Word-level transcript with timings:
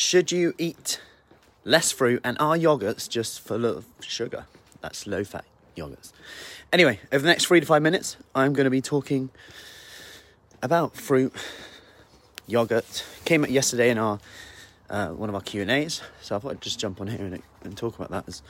Should 0.00 0.32
you 0.32 0.54
eat 0.56 0.98
less 1.62 1.92
fruit 1.92 2.22
and 2.24 2.38
are 2.40 2.56
yogurts 2.56 3.06
just 3.06 3.38
full 3.38 3.66
of 3.66 3.84
sugar? 4.00 4.46
That's 4.80 5.06
low 5.06 5.24
fat 5.24 5.44
yogurts. 5.76 6.12
Anyway, 6.72 7.00
over 7.12 7.20
the 7.20 7.28
next 7.28 7.44
three 7.44 7.60
to 7.60 7.66
five 7.66 7.82
minutes, 7.82 8.16
I'm 8.34 8.54
going 8.54 8.64
to 8.64 8.70
be 8.70 8.80
talking 8.80 9.28
about 10.62 10.96
fruit, 10.96 11.34
yogurt. 12.46 13.04
Came 13.26 13.44
up 13.44 13.50
yesterday 13.50 13.90
in 13.90 13.98
our 13.98 14.18
uh, 14.88 15.08
one 15.08 15.28
of 15.28 15.34
our 15.34 15.42
Q 15.42 15.60
and 15.60 15.70
A's, 15.70 16.00
so 16.22 16.34
I 16.34 16.38
thought 16.38 16.52
I'd 16.52 16.62
just 16.62 16.80
jump 16.80 17.02
on 17.02 17.08
here 17.08 17.26
and, 17.26 17.42
and 17.62 17.76
talk 17.76 17.94
about 17.94 18.10
that. 18.10 18.26
As 18.26 18.40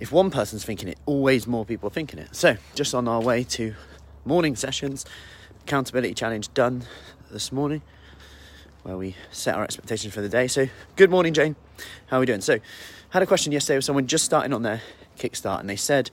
if 0.00 0.10
one 0.10 0.30
person's 0.30 0.64
thinking 0.64 0.88
it, 0.88 0.96
always 1.04 1.46
more 1.46 1.66
people 1.66 1.88
are 1.88 1.92
thinking 1.92 2.18
it. 2.18 2.34
So, 2.34 2.56
just 2.74 2.94
on 2.94 3.06
our 3.08 3.20
way 3.20 3.44
to 3.44 3.74
morning 4.24 4.56
sessions, 4.56 5.04
accountability 5.64 6.14
challenge 6.14 6.54
done 6.54 6.84
this 7.30 7.52
morning, 7.52 7.82
where 8.86 8.96
we 8.96 9.16
set 9.32 9.56
our 9.56 9.64
expectations 9.64 10.14
for 10.14 10.20
the 10.20 10.28
day. 10.28 10.46
So, 10.46 10.68
good 10.94 11.10
morning, 11.10 11.34
Jane. 11.34 11.56
How 12.06 12.18
are 12.18 12.20
we 12.20 12.26
doing? 12.26 12.40
So, 12.40 12.60
had 13.10 13.20
a 13.20 13.26
question 13.26 13.50
yesterday 13.50 13.78
with 13.78 13.84
someone 13.84 14.06
just 14.06 14.24
starting 14.24 14.52
on 14.52 14.62
their 14.62 14.80
Kickstart, 15.18 15.58
and 15.58 15.68
they 15.68 15.74
said 15.74 16.12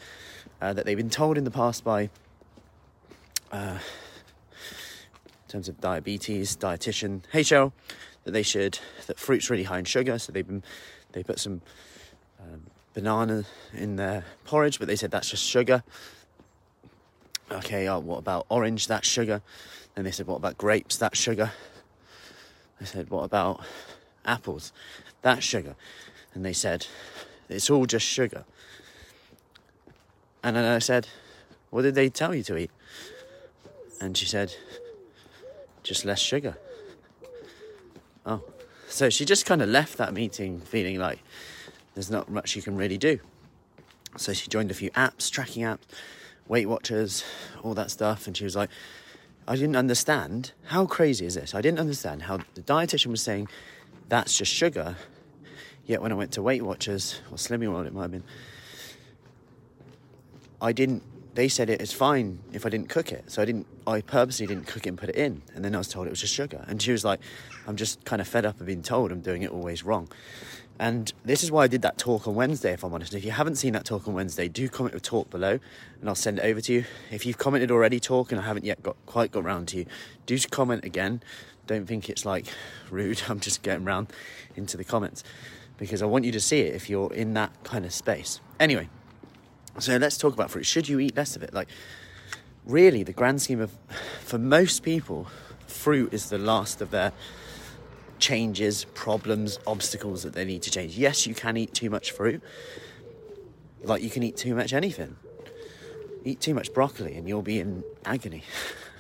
uh, 0.60 0.74
that 0.74 0.84
they've 0.84 0.98
been 0.98 1.12
told 1.12 1.38
in 1.38 1.44
the 1.44 1.52
past 1.52 1.84
by, 1.84 2.10
uh, 3.52 3.78
in 3.78 5.50
terms 5.50 5.70
of 5.70 5.80
diabetes, 5.82 6.58
dietitian, 6.58 7.22
hey 7.32 7.42
Cheryl, 7.42 7.74
that 8.24 8.32
they 8.32 8.42
should 8.42 8.80
that 9.06 9.20
fruit's 9.20 9.52
really 9.52 9.66
high 9.66 9.78
in 9.78 9.86
sugar. 9.86 10.18
So 10.18 10.32
they've 10.32 10.48
been 10.48 10.64
they 11.12 11.22
put 11.22 11.40
some 11.40 11.62
um, 12.40 12.64
banana 12.96 13.44
in 13.74 13.98
their 13.98 14.26
porridge, 14.46 14.80
but 14.80 14.88
they 14.88 14.96
said 14.96 15.12
that's 15.12 15.30
just 15.30 15.44
sugar. 15.46 15.84
Okay, 17.52 17.88
oh, 17.88 18.00
what 18.00 18.18
about 18.18 18.48
orange? 18.50 18.88
That's 18.88 19.08
sugar. 19.08 19.44
Then 19.94 20.06
they 20.06 20.12
said, 20.12 20.26
what 20.26 20.38
about 20.38 20.58
grapes? 20.58 20.98
That's 20.98 21.20
sugar. 21.20 21.52
They 22.84 22.90
said, 22.90 23.10
what 23.10 23.24
about 23.24 23.64
apples? 24.26 24.74
That's 25.22 25.46
sugar. 25.46 25.78
And 26.34 26.44
they 26.44 26.52
said, 26.52 26.86
it's 27.48 27.70
all 27.70 27.86
just 27.86 28.06
sugar. 28.06 28.44
And 30.44 30.58
then 30.58 30.66
I 30.66 30.80
said, 30.80 31.08
what 31.70 31.84
did 31.84 31.96
they 31.96 32.10
tell 32.10 32.36
you 32.36 32.44
to 32.44 32.58
eat? 32.58 32.72
And 34.02 34.18
she 34.18 34.26
said, 34.26 34.54
just 35.82 36.04
less 36.04 36.20
sugar. 36.20 36.58
Oh. 38.26 38.44
So 38.90 39.10
she 39.10 39.24
just 39.24 39.46
kind 39.46 39.62
of 39.62 39.70
left 39.70 39.98
that 39.98 40.14
meeting 40.14 40.60
feeling 40.60 41.00
like 41.00 41.20
there's 41.94 42.12
not 42.12 42.30
much 42.30 42.54
you 42.58 42.62
can 42.62 42.76
really 42.76 42.98
do. 42.98 43.20
So 44.18 44.34
she 44.34 44.50
joined 44.50 44.72
a 44.72 44.74
few 44.74 44.92
apps, 44.92 45.32
tracking 45.32 45.64
apps, 45.64 45.84
Weight 46.50 46.68
Watchers, 46.68 47.24
all 47.64 47.76
that 47.76 47.92
stuff, 47.92 48.28
and 48.28 48.36
she 48.36 48.44
was 48.44 48.58
like, 48.58 48.70
I 49.48 49.56
didn't 49.56 49.76
understand. 49.76 50.54
How 50.66 50.86
crazy 50.86 51.26
is 51.26 51.36
this? 51.36 51.54
I 51.54 51.62
didn't 51.62 51.80
understand 51.80 52.24
how 52.24 52.40
the 52.56 52.62
dietitian 52.62 53.08
was 53.08 53.22
saying 53.22 53.48
that's 54.10 54.38
just 54.38 54.52
sugar. 54.52 54.96
Yet 55.86 56.02
when 56.02 56.12
I 56.12 56.16
went 56.16 56.32
to 56.34 56.42
Weight 56.42 56.62
Watchers, 56.62 57.22
or 57.30 57.38
Slimming 57.38 57.70
World 57.70 57.86
it 57.86 57.94
might 57.94 58.04
have 58.04 58.12
been, 58.12 58.24
I 60.62 60.72
didn't 60.72 61.04
they 61.34 61.48
said 61.48 61.70
it 61.70 61.82
is 61.82 61.92
fine 61.92 62.40
if 62.52 62.66
I 62.66 62.70
didn't 62.70 62.90
cook 62.90 63.12
it. 63.12 63.32
So 63.32 63.42
I 63.42 63.46
didn't, 63.46 63.66
I 63.88 64.02
purposely 64.02 64.46
didn't 64.46 64.68
cook 64.68 64.86
it 64.86 64.90
and 64.90 64.98
put 64.98 65.10
it 65.10 65.16
in. 65.16 65.42
And 65.56 65.66
then 65.66 65.74
I 65.74 65.80
was 65.80 65.88
told 65.88 66.08
it 66.08 66.12
was 66.12 66.22
just 66.22 66.34
sugar. 66.34 66.64
And 66.68 66.82
she 66.82 66.92
was 66.92 67.04
like, 67.04 67.20
I'm 67.68 67.76
just 67.76 68.04
kind 68.06 68.22
of 68.22 68.28
fed 68.28 68.46
up 68.46 68.60
of 68.60 68.68
being 68.68 68.84
told 68.84 69.12
I'm 69.12 69.22
doing 69.22 69.42
it 69.42 69.52
always 69.52 69.84
wrong. 69.84 70.10
And 70.80 71.14
this 71.24 71.44
is 71.44 71.52
why 71.52 71.64
I 71.64 71.68
did 71.68 71.84
that 71.84 71.98
talk 71.98 72.28
on 72.28 72.36
Wednesday, 72.36 72.74
if 72.74 72.84
I'm 72.84 72.94
honest. 72.94 73.14
If 73.14 73.24
you 73.24 73.32
haven't 73.32 73.56
seen 73.56 73.74
that 73.74 73.86
talk 73.86 74.08
on 74.08 74.14
Wednesday, 74.14 74.48
do 74.48 74.68
comment 74.68 74.94
with 74.94 75.04
talk 75.04 75.30
below 75.30 75.60
and 76.00 76.10
I'll 76.10 76.16
send 76.16 76.40
it 76.40 76.46
over 76.46 76.62
to 76.62 76.74
you. 76.74 76.86
If 77.12 77.26
you've 77.26 77.38
commented 77.38 77.72
already, 77.72 78.00
talk, 78.00 78.32
and 78.32 78.42
I 78.42 78.44
haven't 78.44 78.66
yet 78.66 78.82
got 78.82 78.98
quite 79.06 79.32
got 79.32 79.44
round 79.44 79.68
to 79.70 79.78
you, 79.78 79.86
do 80.26 80.38
comment 80.50 80.84
again. 80.84 81.22
Don't 81.68 81.86
think 81.86 82.10
it's 82.10 82.26
like 82.26 82.48
rude. 82.90 83.22
I'm 83.30 83.40
just 83.40 83.62
getting 83.62 83.86
round 83.86 84.12
into 84.56 84.76
the 84.76 84.84
comments 84.84 85.24
because 85.78 86.02
I 86.02 86.06
want 86.06 86.26
you 86.26 86.32
to 86.32 86.40
see 86.40 86.62
it 86.62 86.76
if 86.76 86.90
you're 86.90 87.14
in 87.14 87.34
that 87.36 87.52
kind 87.64 87.86
of 87.86 87.94
space. 87.94 88.42
Anyway, 88.60 88.90
so 89.80 89.98
let's 89.98 90.18
talk 90.18 90.34
about 90.34 90.52
fruit. 90.52 90.66
Should 90.66 90.90
you 90.90 91.00
eat 91.00 91.16
less 91.16 91.36
of 91.36 91.44
it? 91.44 91.54
Like, 91.54 91.68
really, 92.66 93.04
the 93.04 93.14
grand 93.14 93.42
scheme 93.42 93.62
of, 93.62 93.72
for 94.22 94.38
most 94.38 94.84
people, 94.84 95.28
fruit 95.68 96.14
is 96.14 96.30
the 96.30 96.38
last 96.38 96.82
of 96.82 96.92
their 96.92 97.12
changes, 98.20 98.86
problems, 98.94 99.60
obstacles 99.68 100.24
that 100.24 100.34
they 100.34 100.46
need 100.46 100.62
to 100.64 100.72
change. 100.72 100.98
Yes, 100.98 101.28
you 101.28 101.36
can 101.36 101.58
eat 101.58 101.74
too 101.74 101.90
much 101.90 102.12
fruit, 102.12 102.42
like 103.84 104.02
you 104.02 104.10
can 104.10 104.24
eat 104.24 104.38
too 104.38 104.56
much 104.56 104.74
anything. 104.74 105.18
Eat 106.26 106.40
too 106.40 106.54
much 106.54 106.74
broccoli 106.74 107.16
and 107.16 107.28
you'll 107.28 107.42
be 107.42 107.60
in 107.60 107.84
agony. 108.06 108.44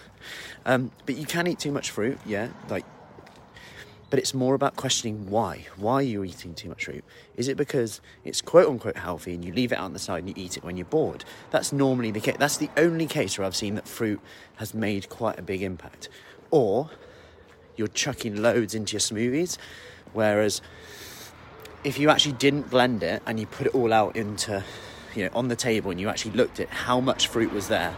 um, 0.66 0.92
but 1.06 1.16
you 1.16 1.26
can 1.26 1.48
eat 1.48 1.60
too 1.60 1.72
much 1.72 1.92
fruit, 1.92 2.20
yeah, 2.26 2.50
like 2.70 2.86
but 4.14 4.20
it's 4.20 4.36
more 4.36 4.54
about 4.54 4.76
questioning 4.76 5.28
why. 5.32 5.66
Why 5.76 5.96
are 5.96 6.02
you 6.04 6.24
eating 6.24 6.54
too 6.54 6.70
much 6.70 6.86
fruit? 6.86 7.04
Is 7.36 7.48
it 7.48 7.58
because 7.58 8.00
it's 8.24 8.44
quote 8.44 8.68
unquote 8.68 8.96
healthy 8.96 9.34
and 9.34 9.44
you 9.44 9.52
leave 9.52 9.72
it 9.72 9.80
out 9.80 9.86
on 9.86 9.94
the 9.94 9.98
side 9.98 10.20
and 10.20 10.28
you 10.28 10.36
eat 10.38 10.56
it 10.56 10.64
when 10.64 10.78
you're 10.78 10.86
bored? 10.86 11.26
That's 11.50 11.74
normally 11.74 12.12
the 12.12 12.20
case. 12.20 12.36
That's 12.38 12.58
the 12.58 12.70
only 12.78 13.08
case 13.08 13.40
where 13.40 13.48
I've 13.48 13.56
seen 13.56 13.74
that 13.74 13.88
fruit 13.88 14.22
has 14.58 14.76
made 14.76 15.10
quite 15.10 15.40
a 15.40 15.42
big 15.42 15.64
impact. 15.64 16.10
Or 16.52 16.92
you're 17.76 17.88
chucking 17.88 18.42
loads 18.42 18.76
into 18.76 18.94
your 18.94 19.00
smoothies, 19.00 19.58
whereas 20.14 20.62
if 21.84 22.00
you 22.00 22.10
actually 22.10 22.34
didn't 22.34 22.70
blend 22.70 23.04
it 23.04 23.22
and 23.26 23.40
you 23.40 23.46
put 23.46 23.68
it 23.68 23.76
all 23.76 23.92
out 23.92 24.16
into, 24.16 24.64
you 25.16 25.26
know, 25.26 25.30
on 25.34 25.48
the 25.50 25.56
table 25.56 25.92
and 25.92 26.00
you 26.00 26.10
actually 26.10 26.32
looked 26.32 26.60
at 26.60 26.70
how 26.70 27.00
much 27.00 27.28
fruit 27.28 27.52
was 27.52 27.68
there 27.68 27.96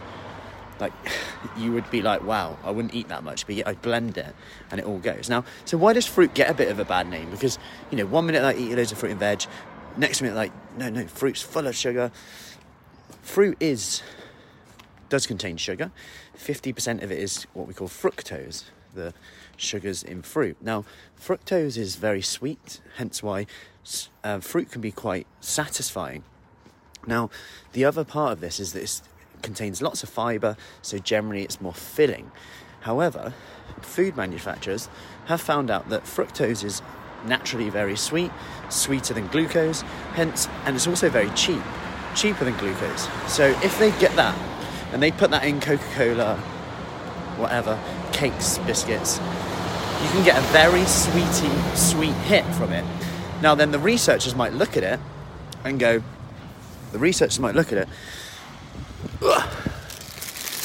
like 0.80 0.92
you 1.56 1.72
would 1.72 1.90
be 1.90 2.02
like, 2.02 2.22
wow, 2.22 2.58
I 2.64 2.70
wouldn't 2.70 2.94
eat 2.94 3.08
that 3.08 3.24
much, 3.24 3.46
but 3.46 3.54
yet 3.54 3.66
I 3.66 3.74
blend 3.74 4.18
it 4.18 4.34
and 4.70 4.80
it 4.80 4.86
all 4.86 4.98
goes. 4.98 5.28
Now, 5.28 5.44
so 5.64 5.78
why 5.78 5.92
does 5.92 6.06
fruit 6.06 6.34
get 6.34 6.50
a 6.50 6.54
bit 6.54 6.68
of 6.68 6.78
a 6.78 6.84
bad 6.84 7.08
name? 7.08 7.30
Because 7.30 7.58
you 7.90 7.96
know, 7.96 8.06
one 8.06 8.26
minute 8.26 8.42
I 8.42 8.54
eat 8.54 8.74
loads 8.74 8.92
of 8.92 8.98
fruit 8.98 9.10
and 9.10 9.20
veg, 9.20 9.44
next 9.96 10.22
minute 10.22 10.36
like, 10.36 10.52
no, 10.76 10.90
no, 10.90 11.06
fruit's 11.06 11.42
full 11.42 11.66
of 11.66 11.76
sugar. 11.76 12.10
Fruit 13.22 13.56
is 13.60 14.02
does 15.08 15.26
contain 15.26 15.56
sugar. 15.56 15.90
Fifty 16.34 16.72
percent 16.72 17.02
of 17.02 17.10
it 17.10 17.18
is 17.18 17.44
what 17.54 17.66
we 17.66 17.74
call 17.74 17.88
fructose, 17.88 18.64
the 18.96 19.14
sugars 19.56 20.02
in 20.02 20.22
fruit. 20.22 20.56
Now, 20.60 20.84
fructose 21.20 21.78
is 21.78 21.96
very 21.96 22.22
sweet, 22.22 22.80
hence 22.96 23.22
why 23.22 23.46
uh, 24.24 24.40
fruit 24.40 24.70
can 24.70 24.80
be 24.80 24.90
quite 24.90 25.26
satisfying. 25.40 26.24
Now, 27.06 27.30
the 27.72 27.84
other 27.84 28.04
part 28.04 28.32
of 28.32 28.40
this 28.40 28.58
is 28.58 28.72
that 28.72 28.82
it 28.82 29.00
contains 29.42 29.80
lots 29.80 30.02
of 30.02 30.08
fibre, 30.08 30.56
so 30.82 30.98
generally 30.98 31.42
it's 31.42 31.60
more 31.60 31.74
filling. 31.74 32.32
However, 32.80 33.34
food 33.80 34.16
manufacturers 34.16 34.88
have 35.26 35.40
found 35.40 35.70
out 35.70 35.88
that 35.90 36.04
fructose 36.04 36.64
is 36.64 36.82
naturally 37.24 37.68
very 37.70 37.96
sweet, 37.96 38.30
sweeter 38.68 39.14
than 39.14 39.26
glucose, 39.28 39.82
hence, 40.14 40.48
and 40.64 40.76
it's 40.76 40.86
also 40.86 41.08
very 41.08 41.30
cheap, 41.30 41.62
cheaper 42.14 42.44
than 42.44 42.56
glucose. 42.56 43.08
So 43.28 43.46
if 43.62 43.78
they 43.78 43.90
get 43.98 44.14
that 44.16 44.36
and 44.92 45.02
they 45.02 45.10
put 45.10 45.30
that 45.30 45.44
in 45.44 45.60
Coca 45.60 45.84
Cola, 45.94 46.36
whatever, 47.36 47.78
cakes, 48.16 48.58
biscuits, 48.58 49.18
you 49.18 50.08
can 50.10 50.24
get 50.24 50.38
a 50.38 50.46
very 50.48 50.84
sweety, 50.84 51.76
sweet 51.76 52.14
hit 52.26 52.44
from 52.54 52.72
it. 52.72 52.84
Now, 53.42 53.54
then 53.54 53.70
the 53.70 53.78
researchers 53.78 54.34
might 54.34 54.52
look 54.52 54.76
at 54.76 54.82
it 54.82 55.00
and 55.64 55.78
go, 55.78 56.02
the 56.92 56.98
researchers 56.98 57.38
might 57.38 57.54
look 57.54 57.72
at 57.72 57.78
it 57.78 57.88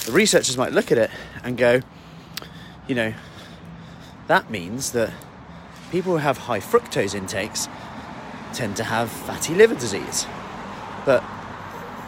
the 0.05 0.11
researchers 0.11 0.57
might 0.57 0.71
look 0.71 0.91
at 0.91 0.97
it 0.97 1.11
and 1.43 1.57
go, 1.57 1.81
you 2.87 2.95
know, 2.95 3.13
that 4.27 4.49
means 4.49 4.91
that 4.91 5.13
people 5.91 6.13
who 6.13 6.17
have 6.17 6.37
high 6.37 6.59
fructose 6.59 7.15
intakes 7.15 7.67
tend 8.53 8.75
to 8.77 8.83
have 8.83 9.09
fatty 9.09 9.53
liver 9.53 9.75
disease. 9.75 10.25
But, 11.05 11.23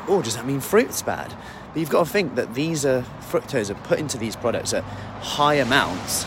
oh, 0.08 0.22
does 0.24 0.36
that 0.36 0.46
mean 0.46 0.59
fruit's 0.59 1.02
bad? 1.02 1.34
But 1.73 1.79
you've 1.79 1.89
got 1.89 2.06
to 2.06 2.11
think 2.11 2.35
that 2.35 2.53
these 2.53 2.85
are 2.85 3.03
fructose 3.22 3.72
are 3.72 3.75
put 3.88 3.97
into 3.97 4.17
these 4.17 4.35
products 4.35 4.73
at 4.73 4.84
high 5.22 5.56
amounts, 5.56 6.23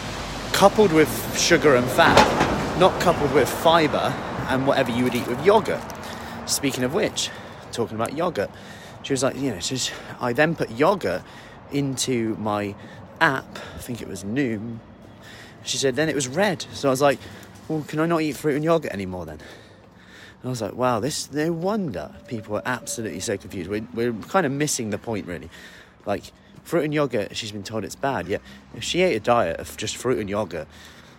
coupled 0.53 0.93
with 0.93 1.39
sugar 1.39 1.77
and 1.77 1.87
fat, 1.87 2.79
not 2.81 3.01
coupled 3.01 3.33
with 3.33 3.49
fibre 3.49 4.13
and 4.49 4.67
whatever 4.67 4.91
you 4.91 5.05
would 5.05 5.15
eat 5.15 5.29
with 5.29 5.45
yogurt. 5.47 5.83
Speaking 6.47 6.83
of 6.83 6.95
which, 6.95 7.31
talking 7.71 7.95
about 7.95 8.15
yogurt, 8.15 8.51
she 9.05 9.13
was 9.13 9.23
like, 9.23 9.37
you 9.37 9.53
know, 9.53 9.61
just, 9.61 9.93
I 10.21 10.33
then 10.33 10.57
put 10.57 10.71
yogurt 10.73 11.23
into 11.71 12.35
my 12.37 12.75
app, 13.21 13.59
I 13.77 13.79
think 13.79 14.03
it 14.03 14.09
was 14.09 14.25
Noom. 14.25 14.79
She 15.63 15.79
said, 15.79 15.95
then 15.95 16.09
it 16.09 16.15
was 16.15 16.27
red. 16.27 16.67
So 16.73 16.89
I 16.89 16.91
was 16.91 17.01
like, 17.01 17.21
well, 17.69 17.85
can 17.87 18.01
I 18.01 18.07
not 18.07 18.21
eat 18.21 18.37
fruit 18.37 18.57
and 18.57 18.65
yogurt 18.65 18.93
anymore 18.93 19.27
then? 19.27 19.39
I 20.47 20.51
was 20.51 20.63
like, 20.63 20.75
wow, 20.75 21.01
this, 21.01 21.31
no 21.33 21.53
wonder 21.53 22.15
people 22.29 22.57
are 22.57 22.63
absolutely 22.65 23.21
so 23.21 23.37
confused. 23.37 23.69
We're, 23.69 23.87
we're 23.95 24.13
kind 24.13 24.47
of 24.47 24.53
missing 24.53 24.91
the 24.91 24.99
point, 24.99 25.27
really. 25.27 25.51
Like, 26.05 26.25
fruit 26.63 26.85
and 26.85 26.95
yogurt, 26.95 27.37
she's 27.37 27.53
been 27.53 27.63
told 27.63 27.85
it's 27.85 27.97
bad. 27.97 28.29
Yet, 28.29 28.43
if 28.75 28.85
she 28.85 29.03
ate 29.03 29.17
a 29.17 29.21
diet 29.21 29.59
of 29.59 29.77
just 29.77 29.97
fruit 29.97 30.19
and 30.19 30.31
yogurt, 30.31 30.69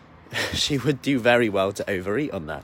she 0.53 0.77
would 0.77 1.01
do 1.01 1.19
very 1.19 1.50
well 1.50 1.71
to 1.74 1.89
overeat 1.89 2.31
on 2.31 2.47
that 2.47 2.63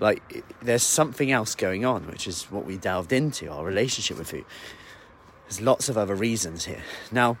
like 0.00 0.44
there's 0.62 0.84
something 0.84 1.32
else 1.32 1.56
going 1.56 1.84
on 1.84 2.06
which 2.06 2.28
is 2.28 2.44
what 2.52 2.64
we 2.64 2.76
delved 2.76 3.12
into 3.12 3.50
our 3.50 3.64
relationship 3.64 4.16
with 4.16 4.30
food 4.30 4.44
there's 5.46 5.60
lots 5.60 5.88
of 5.88 5.98
other 5.98 6.14
reasons 6.14 6.66
here 6.66 6.84
now 7.10 7.36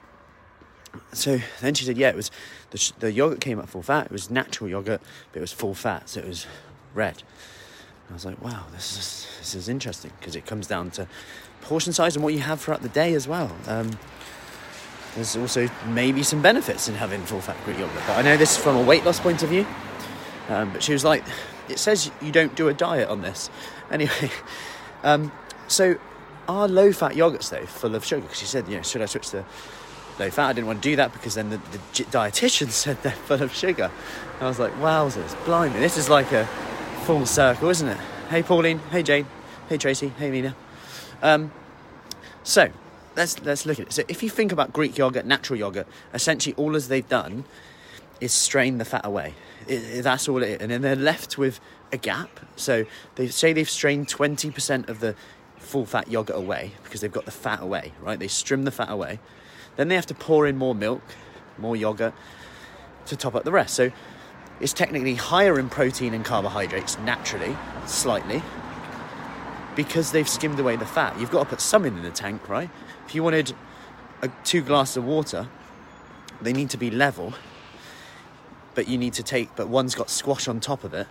so 1.12 1.40
then 1.60 1.74
she 1.74 1.84
said, 1.84 1.96
yeah, 1.96 2.10
it 2.10 2.16
was 2.16 2.30
the, 2.70 2.92
the 2.98 3.12
yogurt 3.12 3.40
came 3.40 3.58
up 3.58 3.68
full 3.68 3.82
fat. 3.82 4.06
It 4.06 4.12
was 4.12 4.30
natural 4.30 4.68
yogurt, 4.70 5.00
but 5.32 5.38
it 5.38 5.40
was 5.40 5.52
full 5.52 5.74
fat, 5.74 6.08
so 6.08 6.20
it 6.20 6.28
was 6.28 6.46
red. 6.94 7.22
I 8.10 8.12
was 8.14 8.24
like, 8.24 8.42
wow, 8.42 8.64
this 8.72 8.96
is 8.96 9.26
this 9.38 9.54
is 9.54 9.68
interesting 9.68 10.12
because 10.18 10.34
it 10.34 10.46
comes 10.46 10.66
down 10.66 10.90
to 10.92 11.06
portion 11.60 11.92
size 11.92 12.16
and 12.16 12.24
what 12.24 12.32
you 12.32 12.40
have 12.40 12.60
throughout 12.60 12.82
the 12.82 12.88
day 12.88 13.14
as 13.14 13.28
well. 13.28 13.54
Um, 13.66 13.98
there's 15.14 15.36
also 15.36 15.68
maybe 15.88 16.22
some 16.22 16.40
benefits 16.40 16.88
in 16.88 16.94
having 16.94 17.22
full 17.22 17.40
fat 17.40 17.56
Greek 17.64 17.78
yogurt, 17.78 18.02
but 18.06 18.16
I 18.16 18.22
know 18.22 18.36
this 18.36 18.56
from 18.56 18.76
a 18.76 18.82
weight 18.82 19.04
loss 19.04 19.20
point 19.20 19.42
of 19.42 19.48
view. 19.48 19.66
Um, 20.48 20.72
but 20.72 20.82
she 20.82 20.92
was 20.92 21.04
like, 21.04 21.24
it 21.68 21.78
says 21.78 22.10
you 22.22 22.32
don't 22.32 22.54
do 22.54 22.68
a 22.68 22.74
diet 22.74 23.08
on 23.08 23.22
this. 23.22 23.50
Anyway, 23.90 24.30
um, 25.02 25.32
so 25.66 25.96
are 26.46 26.68
low 26.68 26.92
fat 26.92 27.12
yogurts 27.12 27.48
though 27.48 27.64
full 27.64 27.94
of 27.94 28.04
sugar? 28.04 28.20
Because 28.20 28.36
she 28.36 28.44
said, 28.44 28.68
you 28.68 28.76
know, 28.76 28.82
should 28.82 29.00
I 29.00 29.06
switch 29.06 29.30
to 29.30 29.46
low 30.18 30.28
fat? 30.28 30.48
I 30.50 30.52
didn't 30.52 30.66
want 30.66 30.82
to 30.82 30.90
do 30.90 30.96
that 30.96 31.14
because 31.14 31.36
then 31.36 31.48
the, 31.48 31.56
the 31.56 31.78
dietitian 32.04 32.68
said 32.70 33.02
they're 33.02 33.12
full 33.12 33.42
of 33.42 33.54
sugar. 33.54 33.90
And 34.34 34.42
I 34.42 34.46
was 34.46 34.58
like, 34.58 34.74
wowzers, 34.74 35.42
blimey, 35.46 35.80
this 35.80 35.96
is 35.96 36.10
like 36.10 36.32
a 36.32 36.46
full 37.08 37.24
circle, 37.24 37.70
isn't 37.70 37.88
it? 37.88 37.96
Hey 38.28 38.42
Pauline, 38.42 38.80
hey 38.90 39.02
Jane, 39.02 39.26
hey 39.70 39.78
Tracy, 39.78 40.12
hey 40.18 40.30
Mina. 40.30 40.54
Um, 41.22 41.50
so 42.42 42.68
let's 43.16 43.40
let's 43.44 43.64
look 43.64 43.80
at 43.80 43.86
it. 43.86 43.92
So 43.94 44.02
if 44.08 44.22
you 44.22 44.28
think 44.28 44.52
about 44.52 44.74
Greek 44.74 44.98
yogurt, 44.98 45.24
natural 45.24 45.58
yogurt, 45.58 45.86
essentially 46.12 46.54
all 46.56 46.76
as 46.76 46.88
they've 46.88 47.08
done 47.08 47.46
is 48.20 48.34
strain 48.34 48.76
the 48.76 48.84
fat 48.84 49.06
away. 49.06 49.32
It, 49.66 49.82
it, 49.84 50.02
that's 50.02 50.28
all 50.28 50.42
it 50.42 50.48
is. 50.50 50.60
And 50.60 50.70
then 50.70 50.82
they're 50.82 50.96
left 50.96 51.38
with 51.38 51.60
a 51.92 51.96
gap. 51.96 52.40
So 52.56 52.84
they 53.14 53.28
say 53.28 53.54
they've 53.54 53.70
strained 53.70 54.08
20% 54.08 54.90
of 54.90 55.00
the 55.00 55.14
full 55.56 55.86
fat 55.86 56.08
yogurt 56.08 56.36
away 56.36 56.72
because 56.84 57.00
they've 57.00 57.10
got 57.10 57.24
the 57.24 57.30
fat 57.30 57.62
away, 57.62 57.94
right? 58.02 58.18
They 58.18 58.28
strim 58.28 58.66
the 58.66 58.70
fat 58.70 58.90
away. 58.90 59.18
Then 59.76 59.88
they 59.88 59.94
have 59.94 60.04
to 60.08 60.14
pour 60.14 60.46
in 60.46 60.58
more 60.58 60.74
milk, 60.74 61.00
more 61.56 61.74
yogurt 61.74 62.12
to 63.06 63.16
top 63.16 63.34
up 63.34 63.44
the 63.44 63.52
rest. 63.52 63.74
So 63.76 63.92
it's 64.60 64.72
technically 64.72 65.14
higher 65.14 65.58
in 65.58 65.68
protein 65.68 66.14
and 66.14 66.24
carbohydrates 66.24 66.98
naturally, 67.00 67.56
slightly, 67.86 68.42
because 69.76 70.10
they've 70.10 70.28
skimmed 70.28 70.58
away 70.58 70.76
the 70.76 70.86
fat. 70.86 71.18
You've 71.20 71.30
got 71.30 71.44
to 71.44 71.50
put 71.50 71.60
some 71.60 71.84
in 71.84 72.02
the 72.02 72.10
tank, 72.10 72.48
right? 72.48 72.70
If 73.06 73.14
you 73.14 73.22
wanted 73.22 73.54
a, 74.22 74.28
two 74.44 74.62
glasses 74.62 74.96
of 74.96 75.04
water, 75.04 75.48
they 76.40 76.52
need 76.52 76.70
to 76.70 76.76
be 76.76 76.90
level, 76.90 77.34
but 78.74 78.88
you 78.88 78.98
need 78.98 79.14
to 79.14 79.22
take, 79.22 79.54
but 79.56 79.68
one's 79.68 79.94
got 79.94 80.10
squash 80.10 80.48
on 80.48 80.60
top 80.60 80.84
of 80.84 80.94
it. 80.94 81.06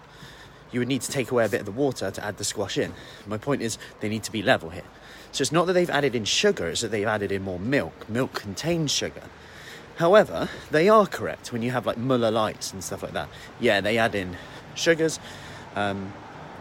You 0.71 0.81
would 0.81 0.89
need 0.89 1.01
to 1.03 1.11
take 1.11 1.31
away 1.31 1.45
a 1.45 1.49
bit 1.49 1.61
of 1.61 1.65
the 1.65 1.71
water 1.71 2.11
to 2.11 2.25
add 2.25 2.37
the 2.37 2.43
squash 2.43 2.77
in. 2.77 2.93
My 3.25 3.37
point 3.37 3.61
is, 3.61 3.77
they 4.01 4.09
need 4.09 4.23
to 4.23 4.31
be 4.31 4.41
level 4.41 4.69
here. 4.69 4.83
So 5.31 5.41
it's 5.41 5.51
not 5.51 5.67
that 5.67 5.73
they've 5.73 5.89
added 5.89 6.15
in 6.15 6.25
sugar, 6.25 6.67
it's 6.67 6.81
that 6.81 6.91
they've 6.91 7.07
added 7.07 7.31
in 7.31 7.43
more 7.43 7.59
milk. 7.59 8.09
Milk 8.09 8.33
contains 8.33 8.91
sugar. 8.91 9.23
However, 9.97 10.49
they 10.69 10.89
are 10.89 11.07
correct 11.07 11.51
when 11.51 11.63
you 11.63 11.71
have 11.71 11.87
like 11.87 11.97
Muller 11.97 12.29
lights 12.29 12.71
and 12.71 12.83
stuff 12.83 13.01
like 13.01 13.13
that. 13.13 13.29
Yeah, 13.59 13.81
they 13.81 13.97
add 13.97 14.13
in 14.13 14.37
sugars, 14.75 15.19
um, 15.75 16.13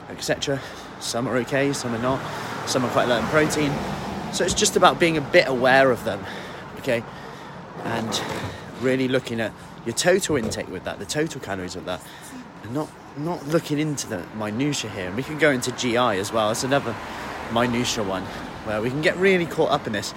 etc. 0.08 0.60
Some 1.00 1.28
are 1.28 1.36
okay, 1.38 1.72
some 1.74 1.94
are 1.94 1.98
not. 1.98 2.20
Some 2.66 2.84
are 2.84 2.90
quite 2.90 3.08
low 3.08 3.18
in 3.18 3.24
protein. 3.26 3.72
So 4.32 4.44
it's 4.44 4.54
just 4.54 4.74
about 4.74 4.98
being 4.98 5.18
a 5.18 5.20
bit 5.20 5.46
aware 5.48 5.90
of 5.90 6.04
them, 6.04 6.24
okay? 6.78 7.04
And 7.84 8.22
really 8.80 9.06
looking 9.06 9.40
at 9.40 9.52
your 9.84 9.94
total 9.94 10.36
intake 10.36 10.68
with 10.68 10.84
that, 10.84 10.98
the 10.98 11.04
total 11.04 11.40
calories 11.40 11.76
of 11.76 11.84
that, 11.84 12.00
and 12.62 12.72
not 12.72 12.90
not 13.18 13.46
looking 13.48 13.78
into 13.78 14.06
the 14.08 14.24
minutia 14.36 14.90
here. 14.90 15.08
And 15.08 15.16
we 15.16 15.22
can 15.22 15.38
go 15.38 15.50
into 15.50 15.72
GI 15.72 15.96
as 15.96 16.32
well. 16.32 16.50
It's 16.50 16.64
another 16.64 16.94
minutia 17.52 18.02
one 18.02 18.24
where 18.64 18.80
we 18.80 18.90
can 18.90 19.02
get 19.02 19.16
really 19.16 19.46
caught 19.46 19.70
up 19.70 19.86
in 19.86 19.92
this 19.92 20.12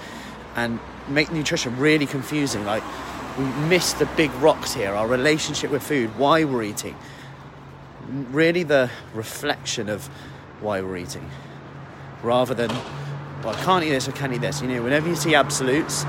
and 0.56 0.80
make 1.08 1.30
nutrition 1.32 1.76
really 1.78 2.06
confusing. 2.06 2.64
Like 2.64 2.82
we 3.38 3.44
miss 3.68 3.92
the 3.94 4.06
big 4.16 4.32
rocks 4.34 4.74
here, 4.74 4.94
our 4.94 5.06
relationship 5.06 5.70
with 5.70 5.82
food, 5.82 6.16
why 6.18 6.44
we're 6.44 6.62
eating. 6.62 6.96
Really 8.30 8.62
the 8.62 8.90
reflection 9.14 9.88
of 9.88 10.06
why 10.60 10.80
we're 10.80 10.96
eating. 10.96 11.28
Rather 12.22 12.54
than, 12.54 12.70
well, 13.42 13.54
I 13.54 13.62
can't 13.62 13.84
eat 13.84 13.90
this, 13.90 14.08
I 14.08 14.12
can't 14.12 14.32
eat 14.32 14.40
this. 14.40 14.60
You 14.60 14.68
know, 14.68 14.82
whenever 14.82 15.08
you 15.08 15.16
see 15.16 15.34
absolutes, 15.34 16.04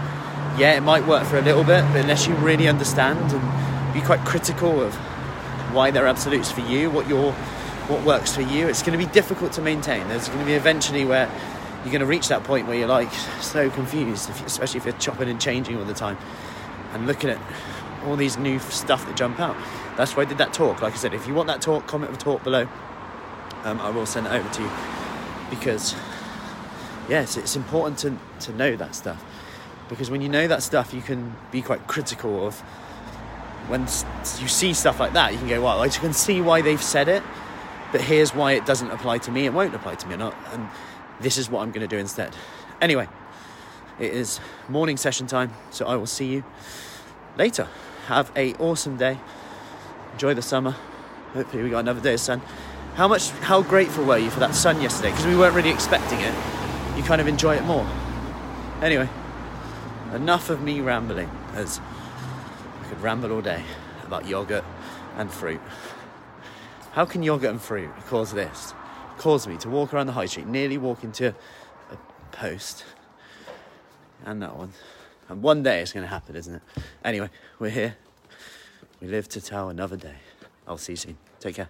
yeah, 0.57 0.75
it 0.75 0.81
might 0.81 1.05
work 1.07 1.25
for 1.25 1.37
a 1.37 1.41
little 1.41 1.63
bit, 1.63 1.83
but 1.91 2.01
unless 2.01 2.27
you 2.27 2.35
really 2.35 2.67
understand 2.67 3.31
and 3.31 3.93
be 3.93 4.01
quite 4.01 4.19
critical 4.25 4.81
of 4.81 4.93
why 5.73 5.91
they're 5.91 6.07
absolutes 6.07 6.51
for 6.51 6.61
you, 6.61 6.89
what 6.89 7.07
your 7.07 7.33
what 7.87 8.03
works 8.05 8.33
for 8.33 8.41
you, 8.41 8.67
it's 8.67 8.83
going 8.83 8.97
to 8.97 9.05
be 9.05 9.11
difficult 9.11 9.51
to 9.53 9.61
maintain. 9.61 10.07
There's 10.07 10.27
going 10.27 10.39
to 10.39 10.45
be 10.45 10.53
eventually 10.53 11.03
where 11.03 11.29
you're 11.83 11.91
going 11.91 12.01
to 12.01 12.05
reach 12.05 12.27
that 12.27 12.43
point 12.43 12.67
where 12.67 12.77
you're 12.77 12.87
like 12.87 13.11
so 13.41 13.69
confused, 13.69 14.29
if 14.29 14.45
especially 14.45 14.79
if 14.79 14.85
you're 14.85 14.97
chopping 14.97 15.29
and 15.29 15.41
changing 15.41 15.77
all 15.77 15.85
the 15.85 15.93
time 15.93 16.17
and 16.93 17.07
looking 17.07 17.29
at 17.29 17.39
all 18.05 18.15
these 18.15 18.37
new 18.37 18.59
stuff 18.59 19.05
that 19.07 19.15
jump 19.15 19.39
out. 19.39 19.55
That's 19.97 20.15
why 20.15 20.23
I 20.23 20.25
did 20.25 20.37
that 20.37 20.53
talk. 20.53 20.81
Like 20.81 20.93
I 20.93 20.97
said, 20.97 21.13
if 21.13 21.27
you 21.27 21.33
want 21.33 21.47
that 21.47 21.61
talk, 21.61 21.87
comment 21.87 22.11
the 22.11 22.17
talk 22.17 22.43
below. 22.43 22.67
Um, 23.63 23.79
I 23.79 23.89
will 23.91 24.05
send 24.05 24.25
it 24.25 24.31
over 24.31 24.49
to 24.49 24.61
you 24.61 24.71
because, 25.49 25.95
yes, 27.07 27.37
it's 27.37 27.55
important 27.55 27.99
to, 27.99 28.17
to 28.47 28.55
know 28.55 28.75
that 28.75 28.95
stuff. 28.95 29.23
Because 29.89 30.09
when 30.09 30.21
you 30.21 30.29
know 30.29 30.47
that 30.47 30.63
stuff, 30.63 30.93
you 30.93 31.01
can 31.01 31.35
be 31.51 31.61
quite 31.61 31.85
critical 31.87 32.47
of 32.47 32.59
when 33.67 33.81
you 33.81 34.47
see 34.47 34.73
stuff 34.73 34.99
like 34.99 35.13
that. 35.13 35.33
You 35.33 35.39
can 35.39 35.49
go, 35.49 35.61
well, 35.61 35.81
I 35.81 35.89
can 35.89 36.13
see 36.13 36.41
why 36.41 36.61
they've 36.61 36.81
said 36.81 37.07
it, 37.07 37.21
but 37.91 38.01
here's 38.01 38.33
why 38.33 38.53
it 38.53 38.65
doesn't 38.65 38.89
apply 38.89 39.19
to 39.19 39.31
me. 39.31 39.45
It 39.45 39.53
won't 39.53 39.75
apply 39.75 39.95
to 39.95 40.07
me 40.07 40.15
or 40.15 40.17
not. 40.17 40.35
And 40.53 40.69
this 41.21 41.37
is 41.37 41.49
what 41.49 41.61
I'm 41.61 41.71
going 41.71 41.87
to 41.87 41.95
do 41.95 41.97
instead. 41.97 42.35
Anyway, 42.81 43.07
it 43.99 44.13
is 44.13 44.39
morning 44.67 44.97
session 44.97 45.27
time, 45.27 45.51
so 45.69 45.85
I 45.85 45.95
will 45.95 46.07
see 46.07 46.25
you 46.25 46.43
later. 47.37 47.67
Have 48.07 48.31
a 48.35 48.53
awesome 48.55 48.97
day. 48.97 49.19
Enjoy 50.13 50.33
the 50.33 50.41
summer. 50.41 50.75
Hopefully, 51.33 51.63
we 51.63 51.69
got 51.69 51.79
another 51.79 52.01
day 52.01 52.15
of 52.15 52.19
sun. 52.19 52.41
How 52.95 53.07
much, 53.07 53.29
how 53.29 53.61
grateful 53.61 54.03
were 54.03 54.17
you 54.17 54.29
for 54.29 54.41
that 54.41 54.53
sun 54.53 54.81
yesterday? 54.81 55.11
Because 55.11 55.25
we 55.25 55.37
weren't 55.37 55.55
really 55.55 55.69
expecting 55.69 56.19
it. 56.19 56.33
You 56.97 57.03
kind 57.03 57.21
of 57.21 57.27
enjoy 57.27 57.55
it 57.55 57.63
more. 57.63 57.87
Anyway, 58.81 59.07
enough 60.13 60.49
of 60.49 60.61
me 60.61 60.81
rambling, 60.81 61.29
as 61.53 61.79
I 61.79 62.89
could 62.89 63.01
ramble 63.01 63.31
all 63.31 63.41
day 63.41 63.63
about 64.03 64.27
yogurt 64.27 64.65
and 65.15 65.31
fruit. 65.31 65.61
How 66.93 67.05
can 67.05 67.23
yogurt 67.23 67.51
and 67.51 67.61
fruit 67.61 67.89
cause 68.07 68.33
this? 68.33 68.73
Cause 69.21 69.47
me 69.47 69.55
to 69.57 69.69
walk 69.69 69.93
around 69.93 70.07
the 70.07 70.13
high 70.13 70.25
street, 70.25 70.47
nearly 70.47 70.79
walk 70.79 71.03
into 71.03 71.27
a 71.27 71.97
post, 72.31 72.83
and 74.25 74.41
that 74.41 74.55
one. 74.55 74.73
And 75.29 75.43
one 75.43 75.61
day 75.61 75.79
it's 75.79 75.93
going 75.93 76.03
to 76.03 76.09
happen, 76.09 76.35
isn't 76.35 76.55
it? 76.55 76.61
Anyway, 77.05 77.29
we're 77.59 77.69
here. 77.69 77.97
We 78.99 79.09
live 79.09 79.29
to 79.29 79.39
tell 79.39 79.69
another 79.69 79.95
day. 79.95 80.15
I'll 80.67 80.79
see 80.79 80.93
you 80.93 80.97
soon. 80.97 81.17
Take 81.39 81.53
care. 81.53 81.69